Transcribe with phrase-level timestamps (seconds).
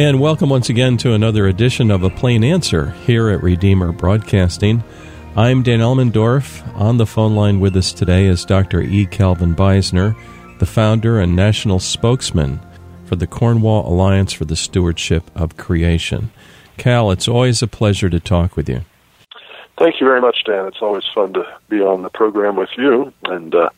[0.00, 4.82] And welcome once again to another edition of A Plain Answer here at Redeemer Broadcasting.
[5.36, 6.66] I'm Dan Elmendorf.
[6.74, 8.80] On the phone line with us today is Dr.
[8.80, 9.04] E.
[9.04, 10.16] Calvin Beisner,
[10.58, 12.60] the founder and national spokesman
[13.04, 16.30] for the Cornwall Alliance for the Stewardship of Creation.
[16.78, 18.80] Cal, it's always a pleasure to talk with you.
[19.76, 20.64] Thank you very much, Dan.
[20.64, 23.68] It's always fun to be on the program with you, and uh,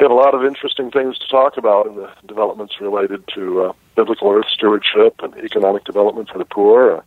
[0.00, 3.66] we have a lot of interesting things to talk about in the developments related to
[3.66, 7.00] uh, biblical earth stewardship and economic development for the poor, uh,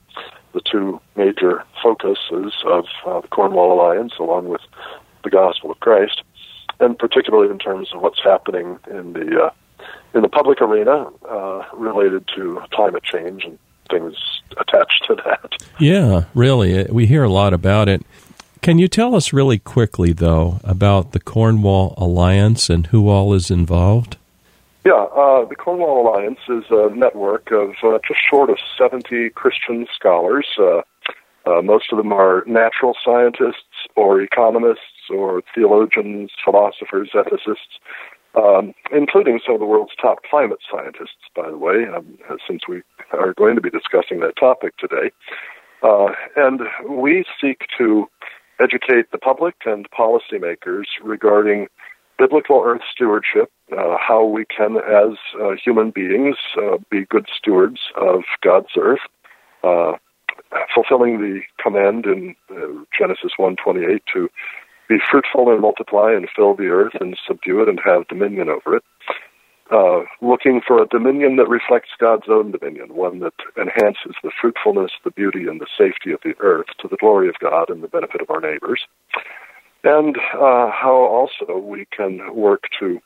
[0.53, 4.61] the two major focuses of uh, the Cornwall Alliance, along with
[5.23, 6.23] the gospel of Christ,
[6.79, 9.49] and particularly in terms of what's happening in the uh,
[10.13, 13.57] in the public arena uh, related to climate change and
[13.89, 14.15] things
[14.57, 15.53] attached to that.
[15.79, 18.03] Yeah, really, we hear a lot about it.
[18.61, 23.49] Can you tell us really quickly, though, about the Cornwall Alliance and who all is
[23.49, 24.17] involved?
[24.89, 29.85] Yeah, uh, the Cornwall Alliance is a network of uh, just short of 70 Christian
[29.93, 30.47] scholars.
[30.57, 30.81] Uh,
[31.45, 37.77] uh, most of them are natural scientists or economists or theologians, philosophers, ethicists,
[38.33, 42.17] um, including some of the world's top climate scientists, by the way, um,
[42.47, 42.81] since we
[43.13, 45.11] are going to be discussing that topic today.
[45.83, 48.09] Uh, and we seek to
[48.59, 51.67] educate the public and policymakers regarding
[52.19, 57.79] biblical earth stewardship, uh, how we can, as uh, human beings, uh, be good stewards
[57.95, 58.99] of God's earth,
[59.63, 59.93] uh,
[60.75, 64.29] fulfilling the command in uh, Genesis 1:28 to
[64.89, 68.75] be fruitful and multiply and fill the earth and subdue it and have dominion over
[68.75, 68.83] it.
[69.71, 74.91] Uh, looking for a dominion that reflects God's own dominion, one that enhances the fruitfulness,
[75.03, 77.87] the beauty, and the safety of the earth to the glory of God and the
[77.87, 78.87] benefit of our neighbors.
[79.83, 82.99] And uh, how also we can work to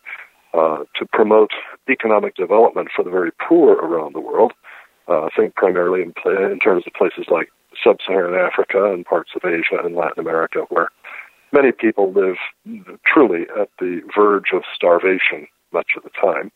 [0.53, 1.51] uh, to promote
[1.89, 4.53] economic development for the very poor around the world.
[5.07, 6.13] Uh, think primarily in,
[6.51, 7.50] in terms of places like
[7.84, 10.89] sub-Saharan Africa and parts of Asia and Latin America, where
[11.51, 12.38] many people live
[13.05, 16.51] truly at the verge of starvation much of the time.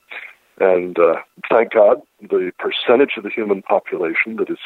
[0.59, 1.15] And uh,
[1.49, 4.59] thank God, the percentage of the human population that is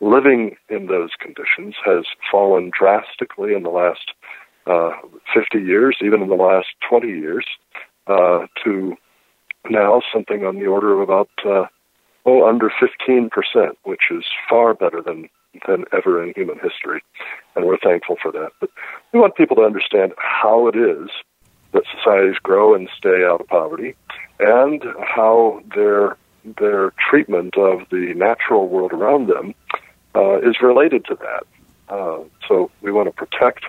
[0.00, 4.12] living in those conditions has fallen drastically in the last
[4.66, 4.92] uh,
[5.34, 7.44] 50 years, even in the last 20 years,
[8.06, 8.96] uh, to
[9.70, 11.66] now something on the order of about uh,
[12.26, 15.28] oh under 15 percent, which is far better than
[15.66, 17.02] than ever in human history,
[17.54, 18.50] and we're thankful for that.
[18.60, 18.70] But
[19.12, 21.08] we want people to understand how it is
[21.72, 23.94] that societies grow and stay out of poverty,
[24.38, 26.16] and how their
[26.58, 29.54] their treatment of the natural world around them
[30.14, 31.44] uh, is related to that.
[31.88, 33.64] Uh, so we want to protect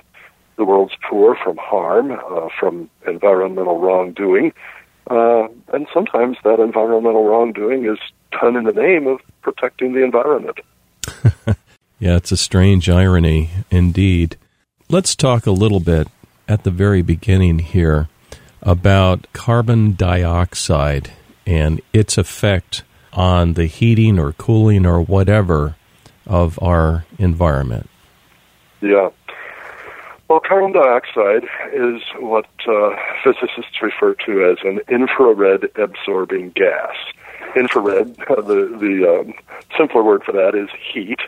[0.58, 4.54] the world's poor from harm, uh, from environmental wrongdoing,
[5.10, 8.00] uh, and sometimes that environmental wrongdoing is
[8.32, 10.60] done in the name of protecting the environment.
[11.98, 14.38] Yeah, it's a strange irony indeed.
[14.90, 16.08] Let's talk a little bit
[16.48, 18.10] at the very beginning here
[18.62, 21.12] about carbon dioxide
[21.48, 22.84] and its effect
[23.14, 25.78] on the heating or cooling or whatever
[26.28, 27.90] of our environment.
[28.82, 29.10] Yeah.
[30.28, 36.96] Well, carbon dioxide is what uh, physicists refer to as an infrared absorbing gas.
[37.56, 39.34] Infrared, uh, the, the um,
[39.78, 41.20] simpler word for that is heat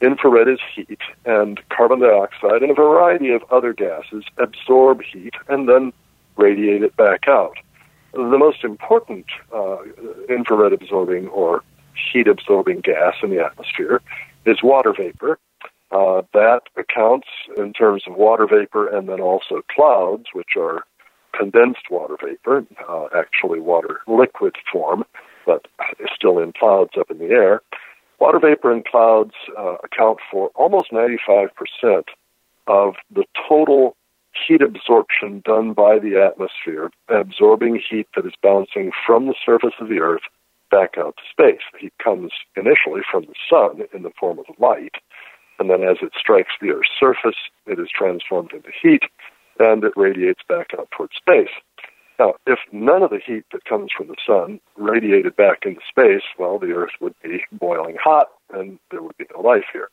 [0.00, 5.68] Infrared is heat, and carbon dioxide and a variety of other gases absorb heat and
[5.68, 5.92] then
[6.36, 7.56] radiate it back out.
[8.12, 9.78] The most important uh,
[10.28, 11.64] infrared absorbing or
[12.12, 14.00] heat absorbing gas in the atmosphere
[14.46, 15.38] is water vapor.
[15.90, 17.26] Uh, that accounts
[17.58, 20.84] in terms of water vapor and then also clouds, which are
[21.36, 25.04] condensed water vapor, uh, actually water liquid form,
[25.46, 25.66] but
[26.14, 27.60] still in clouds up in the air.
[28.18, 31.48] Water vapor and clouds uh, account for almost 95%
[32.66, 33.96] of the total
[34.46, 39.88] heat absorption done by the atmosphere, absorbing heat that is bouncing from the surface of
[39.88, 40.22] the Earth
[40.70, 41.62] back out to space.
[41.72, 44.96] The heat comes initially from the sun in the form of light,
[45.58, 49.02] and then as it strikes the Earth's surface, it is transformed into heat,
[49.58, 51.50] and it radiates back out towards space.
[52.18, 56.22] Now, if none of the heat that comes from the sun radiated back into space,
[56.38, 59.88] well, the Earth would be boiling hot and there would be no life here.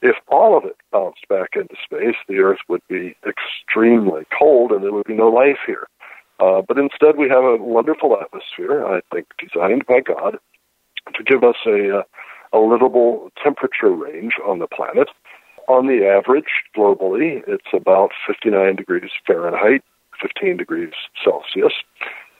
[0.00, 4.82] If all of it bounced back into space, the Earth would be extremely cold and
[4.82, 5.88] there would be no life here.
[6.40, 10.38] Uh, but instead, we have a wonderful atmosphere, I think, designed by God
[11.14, 12.02] to give us a, uh,
[12.52, 15.08] a livable temperature range on the planet.
[15.68, 19.82] On the average, globally, it's about 59 degrees Fahrenheit
[20.20, 20.92] 15 degrees
[21.22, 21.72] Celsius.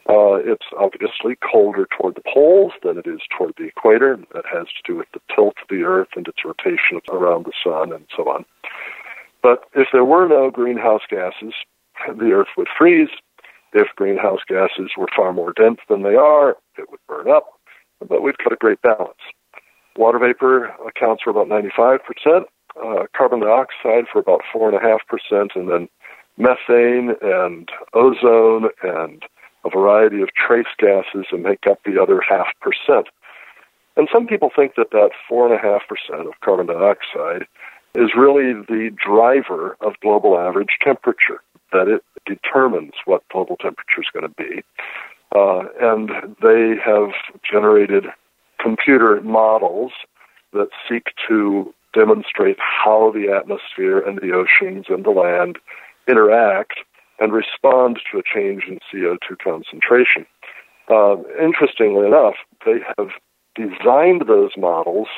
[0.09, 4.19] Uh, it's obviously colder toward the poles than it is toward the equator.
[4.33, 7.53] That has to do with the tilt of the Earth and its rotation around the
[7.63, 8.45] sun and so on.
[9.43, 11.53] But if there were no greenhouse gases,
[12.07, 13.11] the Earth would freeze.
[13.75, 17.47] If greenhouse gases were far more dense than they are, it would burn up.
[18.01, 19.21] But we've got a great balance.
[19.99, 21.99] Water vapor accounts for about 95%,
[22.81, 25.89] uh, carbon dioxide for about 4.5%, and then
[26.37, 29.25] methane and ozone and
[29.65, 33.09] a variety of trace gases that make up the other half percent.
[33.97, 37.49] And some people think that that 4.5% of carbon dioxide
[37.97, 41.43] is really the driver of global average temperature,
[41.73, 44.63] that it determines what global temperature is going to be.
[45.35, 47.11] Uh, and they have
[47.43, 48.05] generated
[48.61, 49.93] computer models
[50.53, 55.59] that seek to demonstrate how the atmosphere and the oceans and the land
[56.09, 56.75] interact
[57.19, 60.27] and respond to a change in CO2 concentration.
[60.91, 62.35] Uh, interestingly enough,
[62.65, 63.09] they have
[63.55, 65.09] designed those models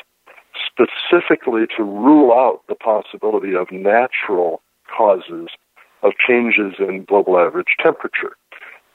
[0.65, 4.61] specifically to rule out the possibility of natural
[4.95, 5.47] causes
[6.03, 8.35] of changes in global average temperature.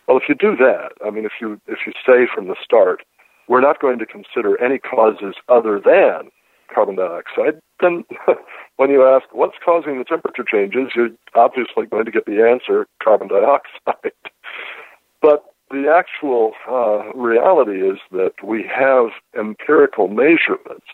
[0.06, 3.02] Well, if you do that, I mean, if you if you say from the start,
[3.48, 6.31] we're not going to consider any causes other than
[6.72, 8.04] carbon dioxide, then
[8.76, 12.87] when you ask what's causing the temperature changes, you're obviously going to get the answer
[13.02, 14.12] carbon dioxide.
[15.22, 19.06] but the actual uh, reality is that we have
[19.38, 20.87] empirical measurements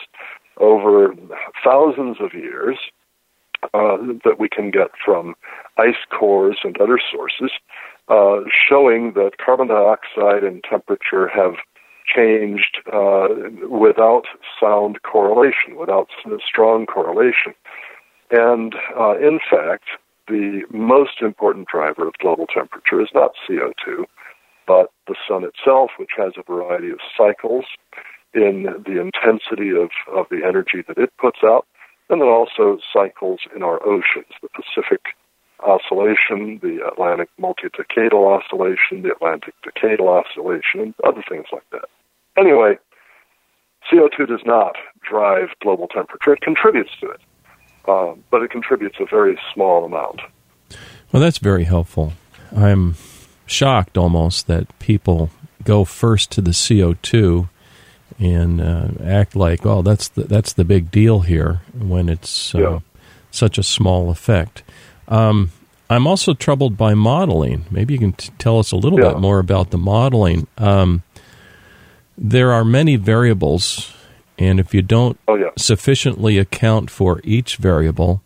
[0.58, 1.14] over
[1.64, 2.78] thousands of years
[3.74, 5.34] uh, that we can get from
[5.78, 7.50] ice cores and other sources,
[8.08, 11.54] uh, showing that carbon dioxide and temperature have
[12.06, 13.28] changed uh,
[13.68, 14.24] without
[14.60, 16.08] sound correlation, without
[16.46, 17.54] strong correlation.
[18.30, 19.84] And uh, in fact,
[20.28, 24.04] the most important driver of global temperature is not CO2,
[24.66, 27.64] but the sun itself, which has a variety of cycles
[28.34, 31.66] in the intensity of, of the energy that it puts out,
[32.08, 35.00] and then also cycles in our oceans, the Pacific
[35.62, 41.88] oscillation, the Atlantic multi-decadal oscillation, the Atlantic decadal oscillation, and other things like that.
[42.38, 42.78] Anyway,
[43.90, 44.76] CO2 does not
[45.08, 46.32] drive global temperature.
[46.32, 47.20] It contributes to it,
[47.86, 50.20] uh, but it contributes a very small amount.
[51.12, 52.14] Well, that's very helpful.
[52.56, 52.96] I'm
[53.46, 55.30] shocked almost that people
[55.64, 57.48] go first to the CO2
[58.18, 62.58] and uh, act like, oh, that's the, that's the big deal here when it's uh,
[62.58, 62.78] yeah.
[63.30, 64.62] such a small effect.
[65.12, 65.52] Um,
[65.90, 67.66] I'm also troubled by modeling.
[67.70, 69.10] Maybe you can t- tell us a little yeah.
[69.10, 70.46] bit more about the modeling.
[70.56, 71.02] Um,
[72.16, 73.92] there are many variables,
[74.38, 75.50] and if you don't oh, yeah.
[75.58, 78.22] sufficiently account for each variable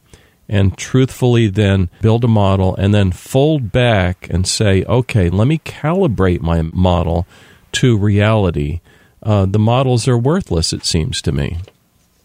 [0.49, 5.59] and truthfully then build a model and then fold back and say, okay, let me
[5.59, 7.27] calibrate my model
[7.73, 8.81] to reality,
[9.25, 11.59] uh, the models are worthless, it seems to me.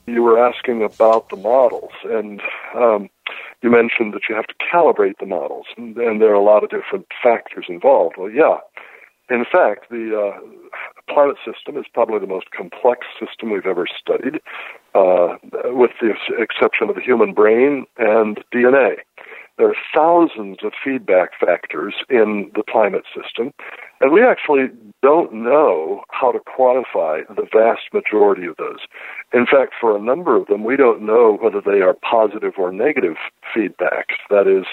[0.06, 2.40] You were asking about the models, and
[2.76, 3.10] um,
[3.62, 6.64] you mentioned that you have to calibrate the models, and, and, there are a lot
[6.64, 8.16] of different factors involved.
[8.18, 8.58] Well, yeah.
[9.30, 14.42] In fact, the uh, planet system is probably the most complex system we've ever studied,
[14.94, 18.96] uh, with the exception of the human brain and DNA.
[19.58, 23.54] There are thousands of feedback factors in the climate system,
[24.00, 24.68] and we actually
[25.04, 28.80] don't know how to quantify the vast majority of those.
[29.34, 32.72] In fact, for a number of them, we don't know whether they are positive or
[32.72, 33.18] negative
[33.56, 34.18] feedbacks.
[34.30, 34.66] That is,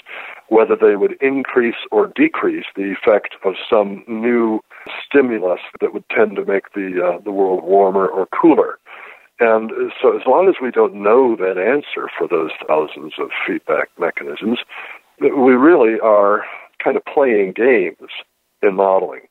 [0.47, 4.59] whether they would increase or decrease the effect of some new
[5.05, 8.77] stimulus that would tend to make the uh, the world warmer or cooler.
[9.39, 13.89] And so, as long as we don't know that answer for those thousands of feedback
[13.97, 14.59] mechanisms,
[15.21, 16.43] we really are
[16.83, 18.09] kind of playing games
[18.61, 19.21] in modeling.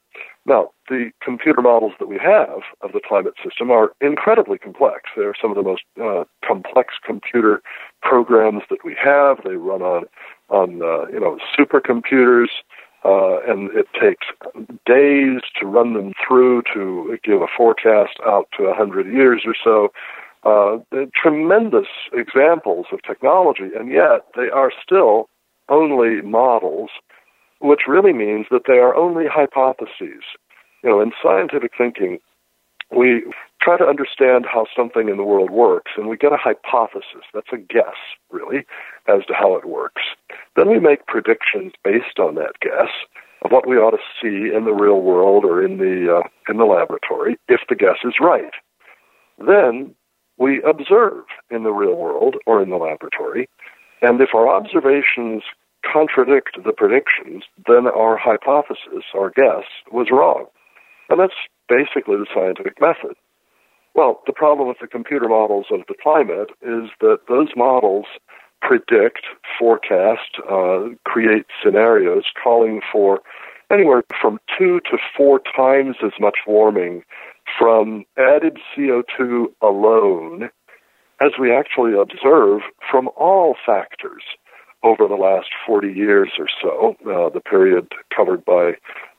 [0.46, 5.02] Now, the computer models that we have of the climate system are incredibly complex.
[5.14, 7.60] They're some of the most uh, complex computer
[8.00, 9.38] programs that we have.
[9.44, 10.04] They run on
[10.48, 12.48] on uh, you know supercomputers,
[13.04, 14.26] uh, and it takes
[14.86, 19.54] days to run them through to give a forecast out to a hundred years or
[19.62, 19.88] so.
[20.44, 20.78] Uh,
[21.20, 25.28] tremendous examples of technology, and yet they are still
[25.68, 26.90] only models
[27.60, 30.22] which really means that they are only hypotheses.
[30.82, 32.18] You know, in scientific thinking,
[32.94, 33.24] we
[33.60, 37.24] try to understand how something in the world works, and we get a hypothesis.
[37.34, 37.96] That's a guess,
[38.30, 38.64] really,
[39.06, 40.02] as to how it works.
[40.56, 42.90] Then we make predictions based on that guess
[43.42, 46.58] of what we ought to see in the real world or in the uh, in
[46.58, 48.52] the laboratory if the guess is right.
[49.38, 49.94] Then
[50.38, 53.48] we observe in the real world or in the laboratory,
[54.02, 55.42] and if our observations
[55.84, 60.46] contradict the predictions, then our hypothesis, our guess, was wrong.
[61.08, 61.34] And that's
[61.68, 63.16] basically the scientific method.
[63.94, 68.06] Well, the problem with the computer models of the climate is that those models
[68.60, 69.22] predict,
[69.58, 73.20] forecast, uh, create scenarios calling for
[73.70, 77.02] anywhere from two to four times as much warming
[77.58, 80.50] from added CO2 alone
[81.20, 82.60] as we actually observe
[82.90, 84.22] from all factors
[84.84, 88.72] over the last 40 years or so, uh, the period covered by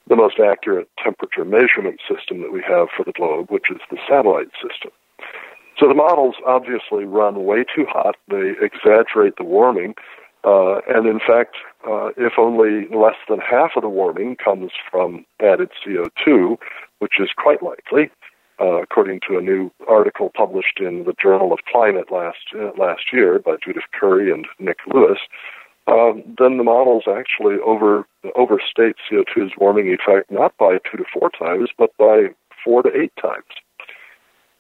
[0.10, 3.98] the most accurate temperature measurement system that we have for the globe, which is the
[4.10, 4.92] satellite system.
[5.80, 8.16] So the models obviously run way too hot.
[8.28, 9.94] They exaggerate the warming.
[10.44, 11.56] Uh, and in fact,
[11.88, 16.58] uh, if only less than half of the warming comes from added CO2,
[17.00, 18.10] which is quite likely,
[18.60, 23.14] uh, according to a new article published in the Journal of Climate last uh, last
[23.14, 25.20] year by Judith Curry and Nick Lewis,
[25.90, 28.06] um, then the models actually over
[28.36, 32.28] overstate CO2's warming effect not by two to four times, but by
[32.64, 33.46] four to eight times.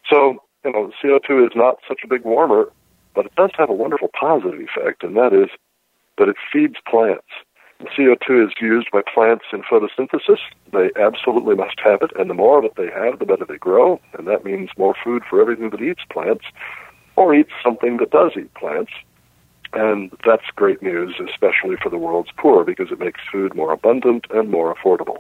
[0.09, 2.71] So, you know, CO2 is not such a big warmer,
[3.13, 5.49] but it does have a wonderful positive effect, and that is
[6.17, 7.27] that it feeds plants.
[7.97, 10.39] CO2 is used by plants in photosynthesis.
[10.73, 13.57] They absolutely must have it, and the more of it they have, the better they
[13.57, 16.45] grow, and that means more food for everything that eats plants,
[17.15, 18.91] or eats something that does eat plants.
[19.73, 24.25] And that's great news, especially for the world's poor, because it makes food more abundant
[24.31, 25.17] and more affordable.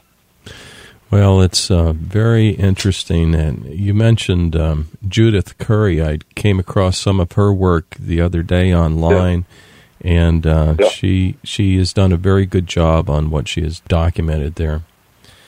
[1.11, 3.35] Well, it's uh, very interesting.
[3.35, 6.03] And you mentioned um, Judith Curry.
[6.03, 9.45] I came across some of her work the other day online.
[9.49, 9.55] Yeah
[10.01, 10.89] and uh, yeah.
[10.89, 14.83] she she has done a very good job on what she has documented there.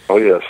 [0.09, 0.41] Oh yes,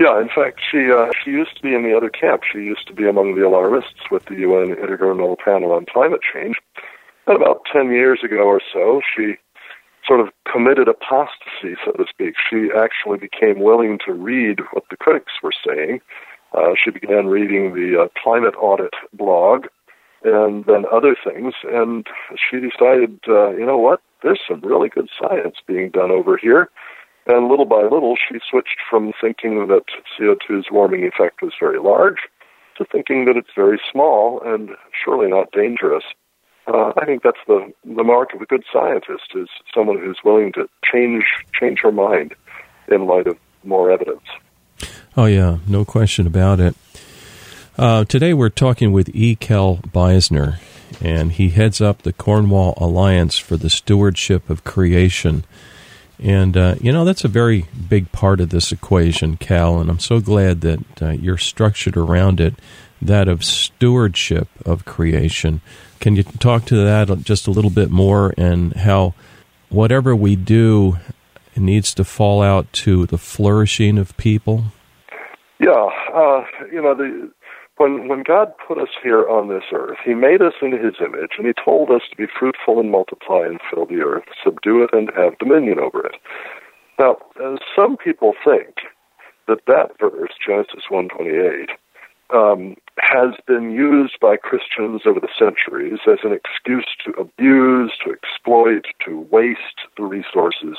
[0.00, 0.20] yeah.
[0.20, 2.42] In fact, she uh, she used to be in the other camp.
[2.50, 6.56] She used to be among the alarmists with the UN Intergovernmental Panel on Climate Change.
[7.26, 9.34] And about ten years ago or so, she
[10.06, 12.34] sort of committed apostasy, so to speak.
[12.50, 16.00] She actually became willing to read what the critics were saying.
[16.52, 19.66] Uh, she began reading the uh, Climate Audit blog
[20.22, 21.54] and then other things.
[21.64, 24.00] And she decided, uh, you know what?
[24.22, 26.70] There's some really good science being done over here.
[27.26, 29.84] And little by little, she switched from thinking that
[30.18, 32.18] CO2's warming effect was very large
[32.76, 34.70] to thinking that it's very small and
[35.04, 36.04] surely not dangerous.
[36.66, 40.52] Uh, I think that's the the mark of a good scientist is someone who's willing
[40.52, 41.24] to change
[41.58, 42.34] change her mind
[42.88, 44.22] in light of more evidence.
[45.16, 46.74] Oh yeah, no question about it.
[47.76, 49.36] Uh, today we're talking with E.
[49.36, 50.58] Cal Beisner,
[51.02, 55.44] and he heads up the Cornwall Alliance for the Stewardship of Creation.
[56.22, 59.98] And, uh, you know, that's a very big part of this equation, Cal, and I'm
[59.98, 62.54] so glad that uh, you're structured around it,
[63.02, 65.60] that of stewardship of creation.
[66.04, 69.14] Can you talk to that just a little bit more and how
[69.70, 70.98] whatever we do
[71.56, 74.64] needs to fall out to the flourishing of people?
[75.58, 77.32] Yeah, uh, you know, the
[77.78, 81.30] when when God put us here on this earth, He made us in His image,
[81.38, 84.90] and He told us to be fruitful and multiply and fill the earth, subdue it,
[84.92, 86.16] and have dominion over it.
[86.98, 87.16] Now,
[87.74, 88.74] some people think
[89.48, 91.70] that that verse, Genesis one twenty eight,
[92.34, 98.12] um, has been used by Christians over the centuries as an excuse to abuse, to
[98.12, 100.76] exploit, to waste the resources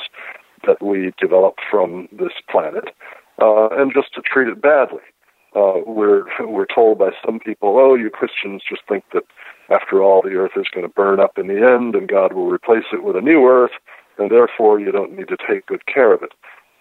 [0.66, 2.90] that we develop from this planet,
[3.40, 5.02] uh, and just to treat it badly
[5.56, 9.24] uh, we're we're told by some people, oh, you Christians just think that
[9.70, 12.48] after all, the earth is going to burn up in the end, and God will
[12.48, 13.72] replace it with a new earth,
[14.18, 16.32] and therefore you don't need to take good care of it.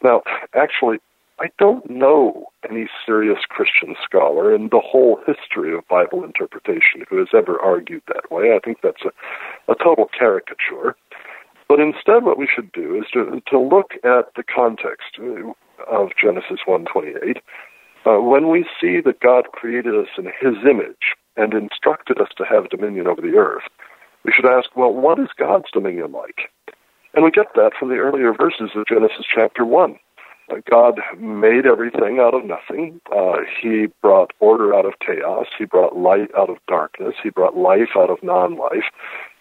[0.03, 0.21] Now,
[0.53, 0.97] actually,
[1.39, 7.17] I don't know any serious Christian scholar in the whole history of Bible interpretation who
[7.17, 8.55] has ever argued that way.
[8.55, 10.95] I think that's a, a total caricature.
[11.67, 15.19] But instead, what we should do is to, to look at the context
[15.87, 17.37] of Genesis 1:28
[18.05, 22.45] uh, when we see that God created us in His image and instructed us to
[22.45, 23.63] have dominion over the earth,
[24.23, 26.49] we should ask, well, what is God's dominion like?
[27.13, 29.97] And we get that from the earlier verses of Genesis chapter 1.
[30.69, 33.01] God made everything out of nothing.
[33.11, 35.47] Uh, he brought order out of chaos.
[35.57, 37.15] He brought light out of darkness.
[37.21, 38.85] He brought life out of non life.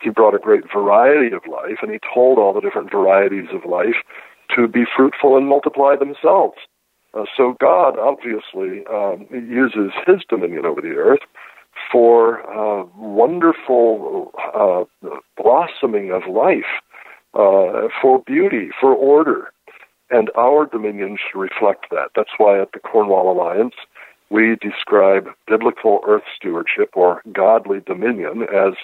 [0.01, 3.69] He brought a great variety of life, and He told all the different varieties of
[3.71, 3.97] life
[4.57, 6.57] to be fruitful and multiply themselves.
[7.13, 11.21] Uh, so God obviously um, uses His dominion over the earth
[11.91, 14.85] for uh, wonderful uh,
[15.37, 16.81] blossoming of life,
[17.35, 19.53] uh, for beauty, for order,
[20.15, 22.11] and our dominion should reflect that.
[22.15, 23.75] That's why at the Cornwall Alliance
[24.31, 28.75] we describe biblical earth stewardship or godly dominion as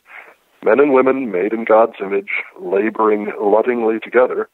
[0.62, 2.28] Men and women made in God's image,
[2.60, 4.48] laboring lovingly together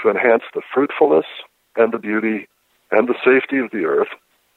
[0.00, 1.26] to enhance the fruitfulness
[1.76, 2.48] and the beauty
[2.90, 4.08] and the safety of the earth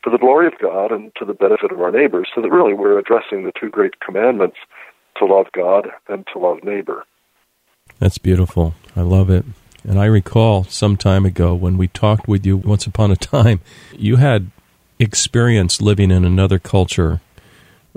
[0.01, 2.73] for the glory of God and to the benefit of our neighbors, so that really
[2.73, 4.57] we're addressing the two great commandments
[5.17, 7.03] to love God and to love neighbor.
[7.99, 8.73] That's beautiful.
[8.95, 9.43] I love it.
[9.87, 13.61] And I recall some time ago when we talked with you once upon a time,
[13.93, 14.51] you had
[14.99, 17.21] experience living in another culture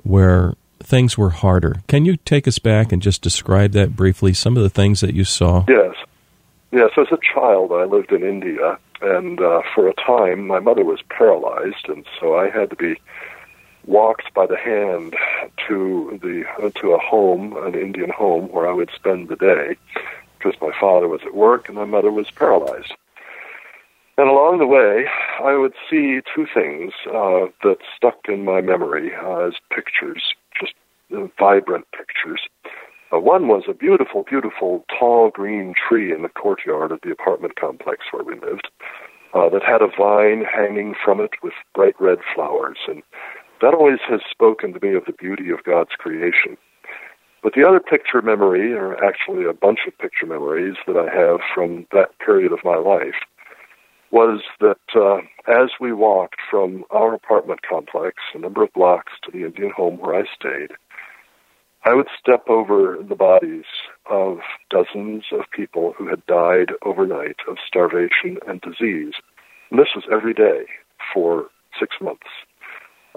[0.05, 1.83] where things were harder.
[1.89, 5.15] Can you take us back and just describe that briefly, some of the things that
[5.15, 5.65] you saw?
[5.69, 5.97] Yes.
[6.71, 10.85] Yes, as a child, I lived in India, and uh, for a time, my mother
[10.85, 13.01] was paralyzed, and so I had to be
[13.87, 15.17] walked by the hand
[15.67, 19.77] to the to a home, an Indian home, where I would spend the day,
[20.41, 22.95] because my father was at work and my mother was paralyzed.
[24.17, 25.07] And along the way,
[25.43, 30.75] I would see two things uh, that stuck in my memory uh, as pictures, just
[31.17, 32.41] uh, vibrant pictures.
[33.13, 37.57] Uh, one was a beautiful, beautiful tall green tree in the courtyard of the apartment
[37.57, 38.69] complex where we lived
[39.35, 42.79] uh, that had a vine hanging from it with bright red flowers.
[42.89, 43.03] And
[43.63, 46.57] that always has spoken to me of the beauty of God's creation.
[47.43, 51.41] But the other picture memory, or actually a bunch of picture memories that I have
[51.55, 53.15] from that period of my life,
[54.11, 55.19] was that uh,
[55.49, 59.99] as we walked from our apartment complex, a number of blocks to the Indian home
[59.99, 60.73] where I stayed,
[61.85, 63.65] I would step over the bodies
[64.11, 69.15] of dozens of people who had died overnight of starvation and disease.
[69.71, 70.67] And this was every day
[71.15, 71.47] for
[71.79, 72.27] six months.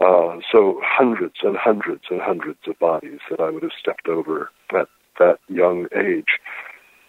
[0.01, 4.49] Uh, so hundreds and hundreds and hundreds of bodies that I would have stepped over
[4.73, 4.87] at
[5.19, 6.39] that young age.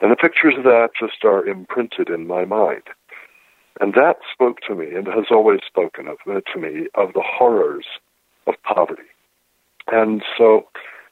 [0.01, 2.83] And the pictures of that just are imprinted in my mind.
[3.81, 7.25] And that spoke to me and has always spoken of, uh, to me of the
[7.25, 7.87] horrors
[8.47, 9.03] of poverty.
[9.91, 10.69] And so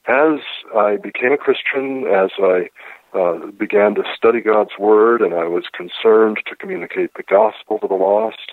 [0.07, 0.41] as
[0.77, 2.69] I became a Christian, as I
[3.15, 7.89] uh, began to study God's Word, and I was concerned to communicate the gospel to
[7.89, 8.53] the lost,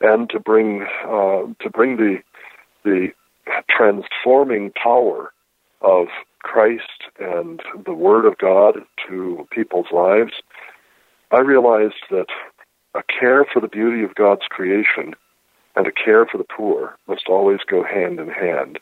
[0.00, 2.18] and to bring uh, to bring the
[2.84, 3.08] the
[3.68, 5.32] transforming power
[5.80, 6.08] of
[6.40, 10.32] Christ and the Word of God to people's lives.
[11.30, 12.26] I realized that
[12.94, 15.14] a care for the beauty of God's creation
[15.76, 18.78] and a care for the poor must always go hand in hand.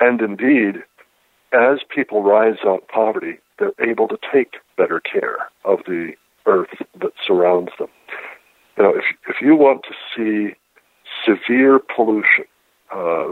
[0.00, 0.82] And indeed,
[1.52, 6.12] as people rise out of poverty, they're able to take better care of the
[6.46, 7.88] earth that surrounds them.
[8.78, 10.54] Now, if if you want to see
[11.24, 12.46] severe pollution,
[12.94, 13.26] uh,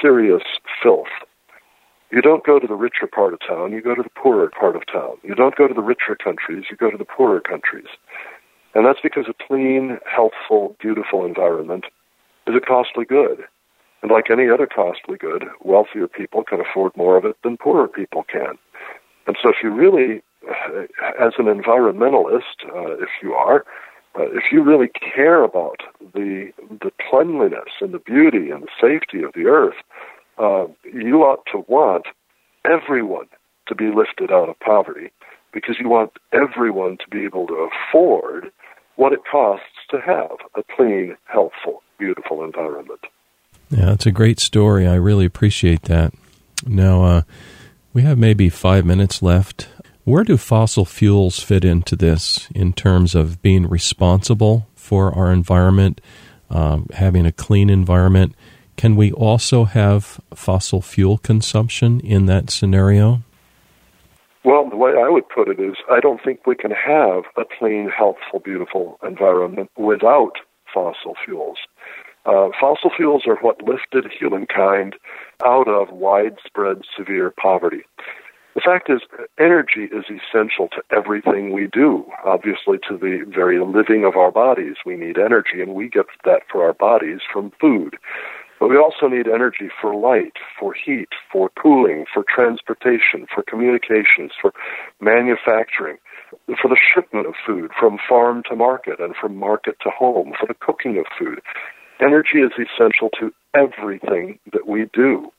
[0.00, 0.42] serious
[0.82, 1.06] filth,
[2.10, 3.72] you don't go to the richer part of town.
[3.72, 5.16] You go to the poorer part of town.
[5.22, 6.64] You don't go to the richer countries.
[6.70, 7.88] You go to the poorer countries,
[8.74, 11.84] and that's because a clean, healthful, beautiful environment
[12.46, 13.44] is a costly good.
[14.02, 17.86] And like any other costly good, wealthier people can afford more of it than poorer
[17.86, 18.58] people can.
[19.26, 20.82] And so if you really, uh,
[21.20, 23.64] as an environmentalist, uh, if you are,
[24.18, 25.80] uh, if you really care about
[26.14, 29.76] the the cleanliness and the beauty and the safety of the earth,
[30.38, 32.06] uh, you ought to want
[32.64, 33.26] everyone
[33.68, 35.10] to be lifted out of poverty
[35.52, 38.50] because you want everyone to be able to afford
[38.96, 43.00] what it costs to have a clean, healthful, beautiful environment.
[43.70, 44.86] Yeah, it's a great story.
[44.86, 46.12] I really appreciate that.
[46.66, 47.22] Now, uh,
[47.94, 49.68] we have maybe five minutes left.
[50.04, 56.00] Where do fossil fuels fit into this in terms of being responsible for our environment,
[56.50, 58.34] um, having a clean environment?
[58.76, 63.22] Can we also have fossil fuel consumption in that scenario?
[64.44, 67.44] Well, the way I would put it is I don't think we can have a
[67.56, 70.32] clean, healthful, beautiful environment without
[70.74, 71.58] fossil fuels.
[72.26, 74.96] Uh, fossil fuels are what lifted humankind
[75.44, 77.84] out of widespread severe poverty.
[78.54, 79.00] The fact is,
[79.38, 82.04] energy is essential to everything we do.
[82.24, 86.42] Obviously, to the very living of our bodies, we need energy, and we get that
[86.50, 87.96] for our bodies from food.
[88.60, 94.32] But we also need energy for light, for heat, for cooling, for transportation, for communications,
[94.40, 94.52] for
[95.00, 95.96] manufacturing,
[96.46, 100.46] for the shipment of food from farm to market and from market to home, for
[100.46, 101.40] the cooking of food.
[102.00, 105.32] Energy is essential to everything that we do.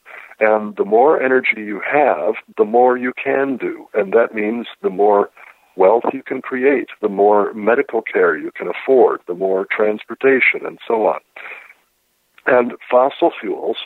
[0.44, 3.88] And the more energy you have, the more you can do.
[3.94, 5.30] And that means the more
[5.78, 10.80] wealth you can create, the more medical care you can afford, the more transportation, and
[10.86, 11.22] so on.
[12.46, 13.78] And fossil fuels,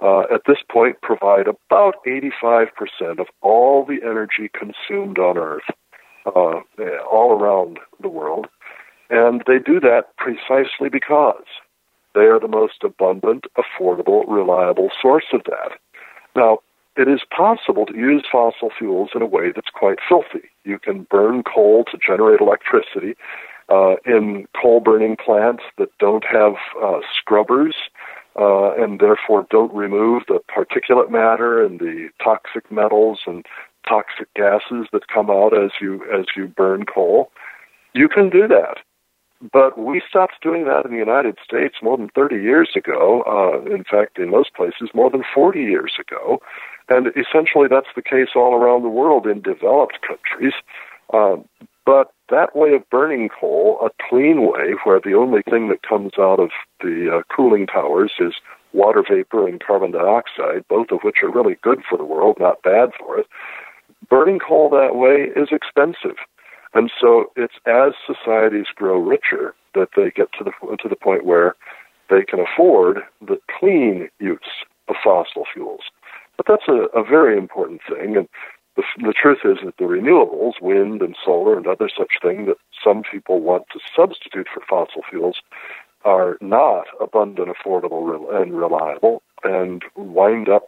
[0.00, 2.70] uh, at this point, provide about 85%
[3.18, 5.68] of all the energy consumed on Earth,
[6.24, 6.60] uh,
[7.12, 8.46] all around the world.
[9.10, 11.44] And they do that precisely because
[12.14, 15.78] they are the most abundant, affordable, reliable source of that.
[16.38, 16.58] Now,
[16.96, 20.48] it is possible to use fossil fuels in a way that's quite filthy.
[20.64, 23.16] You can burn coal to generate electricity
[23.68, 27.74] uh, in coal burning plants that don't have uh, scrubbers
[28.38, 33.44] uh, and therefore don't remove the particulate matter and the toxic metals and
[33.88, 37.32] toxic gases that come out as you as you burn coal.
[37.94, 38.78] You can do that.
[39.52, 43.22] But we stopped doing that in the United States more than 30 years ago.
[43.26, 46.40] Uh, in fact, in most places, more than 40 years ago.
[46.88, 50.54] And essentially, that's the case all around the world in developed countries.
[51.12, 51.36] Uh,
[51.86, 56.12] but that way of burning coal, a clean way, where the only thing that comes
[56.18, 56.50] out of
[56.82, 58.34] the uh, cooling towers is
[58.72, 62.62] water vapor and carbon dioxide, both of which are really good for the world, not
[62.62, 63.26] bad for it.
[64.10, 66.16] Burning coal that way is expensive.
[66.74, 71.24] And so it's as societies grow richer that they get to the to the point
[71.24, 71.56] where
[72.10, 74.38] they can afford the clean use
[74.88, 75.82] of fossil fuels.
[76.36, 78.16] But that's a, a very important thing.
[78.16, 78.28] And
[78.76, 82.56] the, the truth is that the renewables, wind and solar and other such things that
[82.82, 85.40] some people want to substitute for fossil fuels,
[86.04, 90.66] are not abundant, affordable, and reliable, and wind up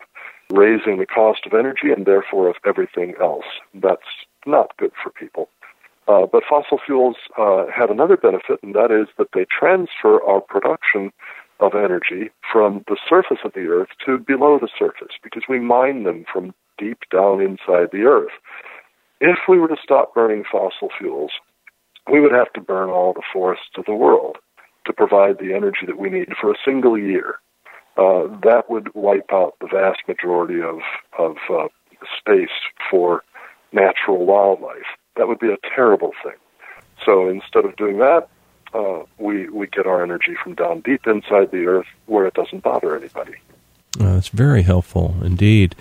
[0.50, 3.44] raising the cost of energy and therefore of everything else.
[3.74, 4.02] That's
[4.44, 5.48] not good for people.
[6.10, 10.40] Uh, but fossil fuels uh, have another benefit, and that is that they transfer our
[10.40, 11.12] production
[11.60, 16.02] of energy from the surface of the earth to below the surface because we mine
[16.02, 18.32] them from deep down inside the earth.
[19.20, 21.30] If we were to stop burning fossil fuels,
[22.10, 24.38] we would have to burn all the forests of the world
[24.86, 27.36] to provide the energy that we need for a single year.
[27.96, 30.80] Uh, that would wipe out the vast majority of,
[31.18, 31.68] of uh,
[32.18, 32.48] space
[32.90, 33.22] for
[33.72, 34.96] natural wildlife.
[35.20, 36.32] That would be a terrible thing.
[37.04, 38.26] So instead of doing that,
[38.72, 42.62] uh, we we get our energy from down deep inside the earth where it doesn't
[42.62, 43.34] bother anybody.
[44.00, 45.76] Uh, that's very helpful indeed.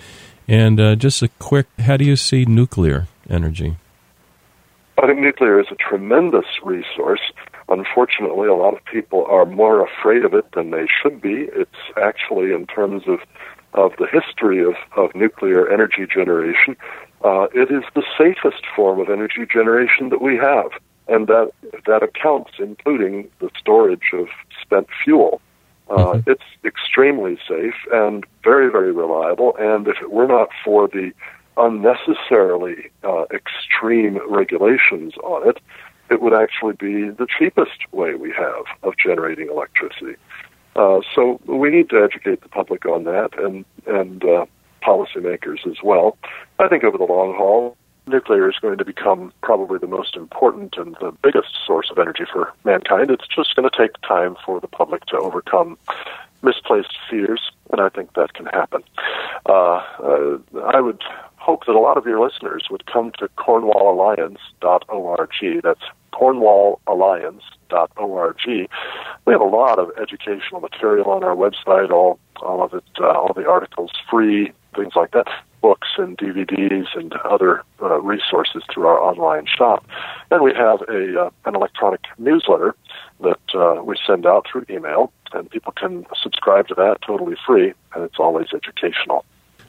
[0.46, 3.76] And uh, just a quick, how do you see nuclear energy?
[4.98, 7.22] I think nuclear is a tremendous resource.
[7.70, 11.48] Unfortunately, a lot of people are more afraid of it than they should be.
[11.54, 13.20] It's actually, in terms of
[13.72, 16.76] of the history of, of nuclear energy generation,
[17.24, 20.70] uh, it is the safest form of energy generation that we have
[21.08, 21.50] and that
[21.86, 24.28] that accounts including the storage of
[24.60, 25.40] spent fuel.
[25.88, 26.30] Uh, mm-hmm.
[26.30, 29.56] It's extremely safe and very, very reliable.
[29.58, 31.12] And if it were not for the
[31.56, 35.58] unnecessarily uh, extreme regulations on it,
[36.10, 40.16] it would actually be the cheapest way we have of generating electricity.
[40.76, 44.46] Uh, so we need to educate the public on that and and uh,
[44.80, 46.16] policymakers as well.
[46.58, 50.76] I think over the long haul, nuclear is going to become probably the most important
[50.76, 53.10] and the biggest source of energy for mankind.
[53.10, 55.78] It's just going to take time for the public to overcome
[56.42, 58.82] misplaced fears, and I think that can happen.
[59.46, 61.02] Uh, uh, I would
[61.36, 65.62] hope that a lot of your listeners would come to cornwallalliance.org.
[65.62, 65.80] That's
[67.70, 68.68] cornwallalliance.org.
[69.26, 73.06] We have a lot of educational material on our website, all, all of it, uh,
[73.06, 75.26] all the articles free, things like that
[75.60, 79.86] books and DVDs and other uh, resources through our online shop.
[80.30, 82.74] And we have a uh, an electronic newsletter
[83.20, 87.74] that uh, we send out through email, and people can subscribe to that totally free,
[87.94, 89.24] and it's always educational.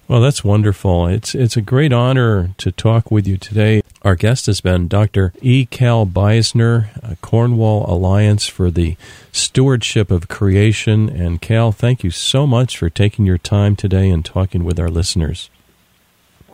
[0.07, 1.07] Well, that's wonderful.
[1.07, 3.81] It's it's a great honor to talk with you today.
[4.03, 5.31] Our guest has been Dr.
[5.43, 5.65] E.
[5.65, 6.87] Cal Beisner,
[7.21, 8.97] Cornwall Alliance for the
[9.31, 11.07] Stewardship of Creation.
[11.07, 14.89] And Cal, thank you so much for taking your time today and talking with our
[14.89, 15.51] listeners.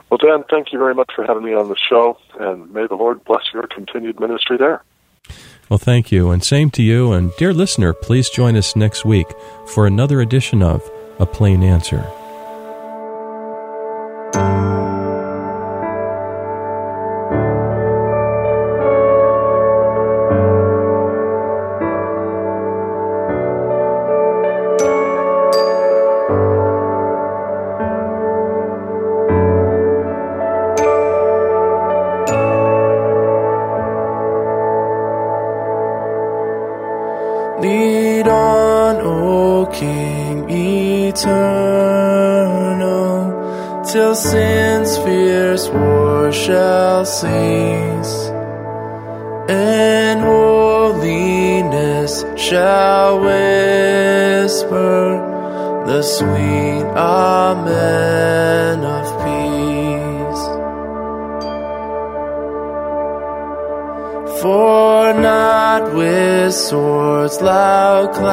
[0.10, 2.96] Well, Dan, thank you very much for having me on the show, and may the
[2.96, 4.84] Lord bless your continued ministry there.
[5.70, 7.12] Well, thank you, and same to you.
[7.12, 9.28] And dear listener, please join us next week
[9.68, 12.10] for another edition of A Plain Answer.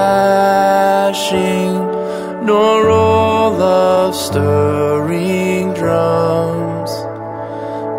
[0.05, 1.75] Swords clashing,
[2.47, 6.91] nor roll of stirring drums,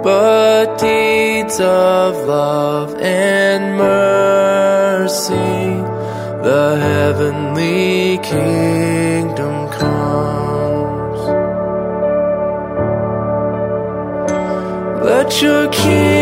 [0.04, 5.34] but deeds of love and mercy,
[6.44, 11.22] the heavenly kingdom comes.
[15.04, 16.15] Let your kingdom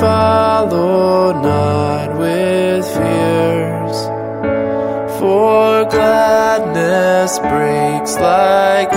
[0.00, 3.98] Follow not with fears.
[5.18, 8.91] For gladness breaks like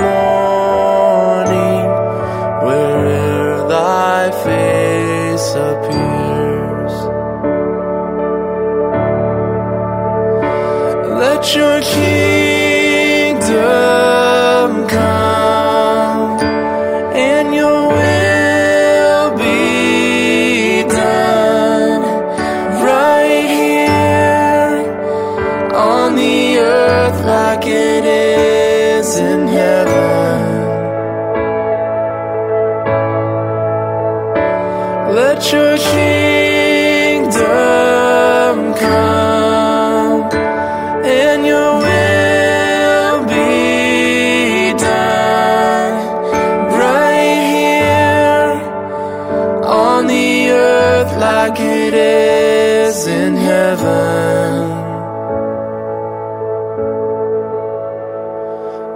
[51.48, 54.54] like it is in heaven.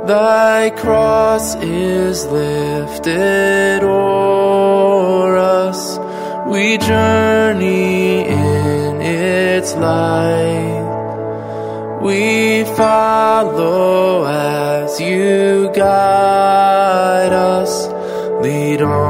[0.07, 5.81] Thy cross is lifted o'er us.
[6.47, 10.87] We journey in its light.
[12.01, 17.73] We follow as you guide us.
[18.43, 19.08] Lead on,